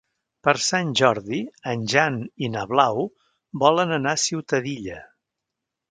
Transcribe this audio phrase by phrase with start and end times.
[0.45, 1.41] Per Sant Jordi
[1.73, 2.17] en Jan
[2.47, 3.05] i na Blau
[3.67, 5.03] volen anar a Ciutadilla.